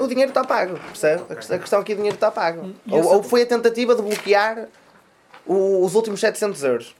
[0.00, 1.22] O dinheiro está pago, percebe?
[1.30, 2.72] A questão aqui, o dinheiro está pago.
[2.90, 4.68] Ou, ou foi a tentativa de bloquear
[5.46, 6.94] os últimos 700 euros.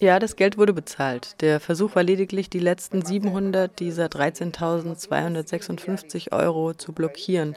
[0.00, 1.34] Ja, das Geld wurde bezahlt.
[1.40, 7.56] Der Versuch war lediglich, die letzten 700 dieser 13.256 Euro zu blockieren.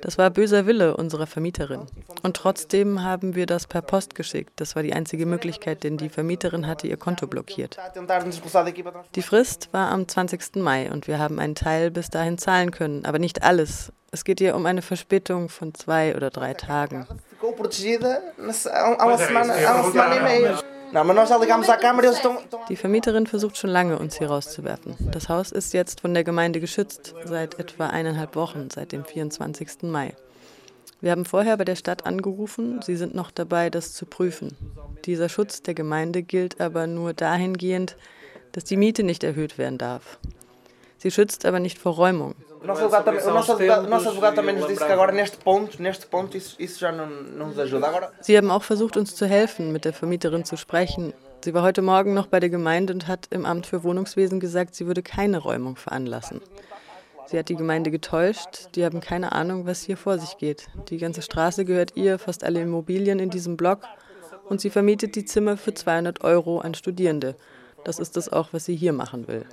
[0.00, 1.86] Das war böser Wille unserer Vermieterin.
[2.22, 4.52] Und trotzdem haben wir das per Post geschickt.
[4.56, 7.76] Das war die einzige Möglichkeit, denn die Vermieterin hatte ihr Konto blockiert.
[9.14, 10.56] Die Frist war am 20.
[10.56, 13.92] Mai und wir haben einen Teil bis dahin zahlen können, aber nicht alles.
[14.10, 17.06] Es geht hier um eine Verspätung von zwei oder drei Tagen.
[22.68, 24.96] Die Vermieterin versucht schon lange, uns hier rauszuwerfen.
[25.12, 29.82] Das Haus ist jetzt von der Gemeinde geschützt, seit etwa eineinhalb Wochen, seit dem 24.
[29.82, 30.14] Mai.
[31.00, 34.56] Wir haben vorher bei der Stadt angerufen, sie sind noch dabei, das zu prüfen.
[35.04, 37.96] Dieser Schutz der Gemeinde gilt aber nur dahingehend,
[38.52, 40.18] dass die Miete nicht erhöht werden darf.
[40.96, 42.34] Sie schützt aber nicht vor Räumung.
[42.60, 45.12] O nosso advogado, também, o nosso advogado, o nosso advogado também nos disse que agora
[45.12, 47.86] neste ponto, neste ponto isso, isso já não, não nos ajuda.
[47.86, 48.12] Agora...
[48.20, 51.12] Sie haben auch versucht, uns zu helfen, mit der Vermieterin zu sprechen.
[51.44, 54.74] Sie war heute Morgen noch bei der Gemeinde und hat im Amt für Wohnungswesen gesagt,
[54.74, 56.40] sie würde keine Räumung veranlassen.
[57.26, 58.74] Sie hat die Gemeinde getäuscht.
[58.74, 60.66] Die haben keine Ahnung, was hier vor sich geht.
[60.88, 63.82] Die ganze Straße gehört ihr, fast alle Immobilien in diesem Block.
[64.48, 67.36] Und sie vermietet die Zimmer für 200 Euro an Studierende.
[67.84, 69.44] Das ist es auch, was sie hier machen will.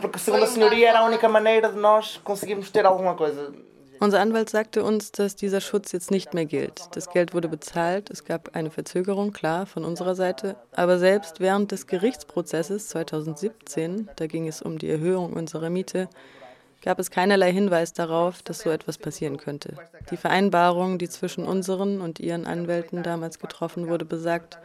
[0.00, 3.52] Porque segundo a senhoria era a única maneira de nós conseguirmos ter alguma coisa.
[3.98, 6.88] Unser Anwalt sagte uns, dass dieser Schutz jetzt nicht mehr gilt.
[6.92, 10.56] Das Geld wurde bezahlt, es gab eine Verzögerung, klar, von unserer Seite.
[10.72, 16.10] Aber selbst während des Gerichtsprozesses 2017, da ging es um die Erhöhung unserer Miete,
[16.82, 19.74] gab es keinerlei Hinweis darauf, dass so etwas passieren könnte.
[20.10, 24.58] Die Vereinbarung, die zwischen unseren und ihren Anwälten damals getroffen wurde, besagt,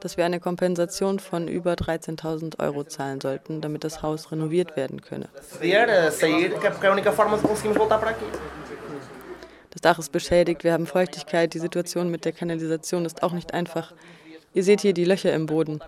[0.00, 5.00] dass wir eine Kompensation von über 13.000 Euro zahlen sollten, damit das Haus renoviert werden
[5.02, 5.28] könne.
[9.70, 13.54] Das Dach ist beschädigt, wir haben Feuchtigkeit, die Situation mit der Kanalisation ist auch nicht
[13.54, 13.92] einfach.
[14.54, 15.80] Ihr seht hier die Löcher im Boden.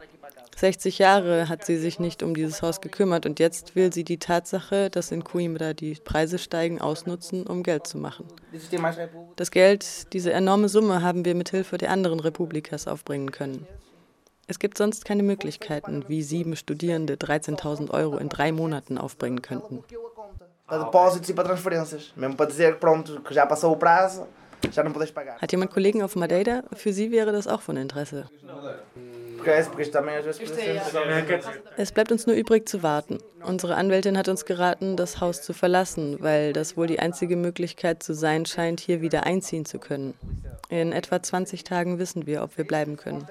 [0.56, 4.18] 60 Jahre hat sie sich nicht um dieses Haus gekümmert und jetzt will sie die
[4.18, 8.26] Tatsache, dass in Coimbra die Preise steigen, ausnutzen, um Geld zu machen.
[9.36, 13.66] Das Geld, diese enorme Summe, haben wir mit Hilfe der anderen Republikas aufbringen können.
[14.50, 19.84] Es gibt sonst keine Möglichkeiten, wie sieben Studierende 13.000 Euro in drei Monaten aufbringen könnten.
[25.40, 26.64] Hat jemand Kollegen auf Madeira?
[26.72, 28.28] Für sie wäre das auch von Interesse.
[31.76, 33.18] Es bleibt uns nur übrig zu warten.
[33.44, 38.02] Unsere Anwältin hat uns geraten, das Haus zu verlassen, weil das wohl die einzige Möglichkeit
[38.02, 40.14] zu sein scheint, hier wieder einziehen zu können.
[40.68, 43.28] In etwa 20 Tagen wissen wir, ob wir bleiben können.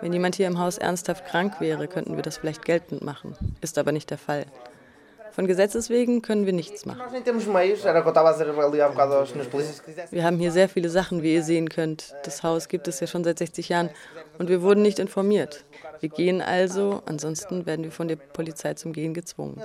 [0.00, 3.36] Wenn jemand hier im Haus ernsthaft krank wäre, könnten wir das vielleicht geltend machen.
[3.60, 4.46] Ist aber nicht der Fall.
[5.32, 7.00] Von Gesetzes wegen können wir nichts machen.
[10.10, 12.14] Wir haben hier sehr viele Sachen, wie ihr sehen könnt.
[12.24, 13.90] Das Haus gibt es ja schon seit 60 Jahren
[14.38, 15.64] und wir wurden nicht informiert.
[16.00, 19.62] Wir gehen also, ansonsten werden wir von der Polizei zum Gehen gezwungen.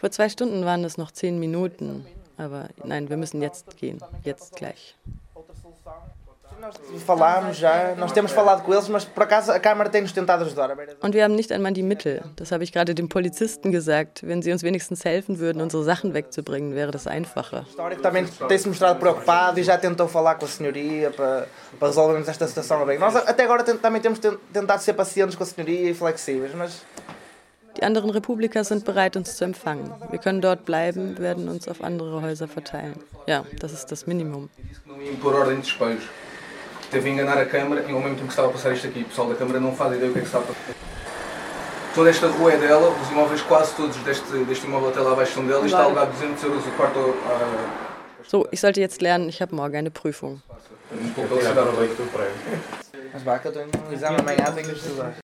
[0.00, 2.04] Vor zwei Stunden waren es noch zehn Minuten,
[2.36, 4.96] aber nein, wir müssen jetzt gehen, jetzt gleich.
[7.04, 10.70] Falámos já, nós temos falado com eles, mas por acaso a Câmara tem-nos tentado ajudar.
[11.02, 12.22] Und wir haben nicht einmal die Mittel.
[12.36, 14.22] Das habe ich gerade dem Polizisten gesagt.
[14.26, 17.64] Wenn sie uns wenigstens helfen würden, unsere Sachen wegzubringen, wäre das einfacher.
[18.02, 21.46] Também tem-se mostrado preocupado e já tentou falar com a senhoria para,
[21.78, 22.98] para resolvermos esta situação bem.
[22.98, 24.20] Nós até agora também temos
[24.52, 26.82] tentado ser pacientes com a senhoria e flexíveis, mas
[27.76, 29.90] die anderen Republiker sind bereit, uns zu empfangen.
[30.10, 33.02] Wir können dort bleiben, werden uns auf andere Häuser verteilen.
[33.26, 34.50] Ja, das ist das Minimum.
[36.92, 39.00] Teve a enganar a Câmara e ao mesmo tempo que estava a passar isto aqui,
[39.00, 40.74] o pessoal da Câmara não faz ideia do que é que está a passar.
[41.94, 45.32] Toda esta rua é dela, os imóveis quase todos deste, deste imóvel até lá abaixo
[45.32, 46.98] são dela e está alugado 200 euros o quarto.
[46.98, 47.92] Uh,
[48.28, 50.40] so, ich sollte jetzt lernen, ich habe morgen eine Prüfung.